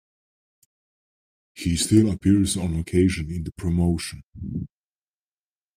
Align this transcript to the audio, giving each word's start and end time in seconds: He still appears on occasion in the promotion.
He 1.53 1.75
still 1.77 2.09
appears 2.09 2.57
on 2.57 2.75
occasion 2.75 3.29
in 3.29 3.43
the 3.43 3.51
promotion. 3.51 4.23